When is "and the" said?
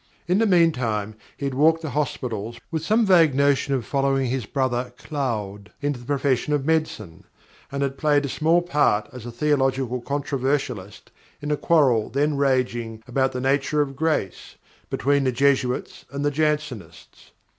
16.09-16.31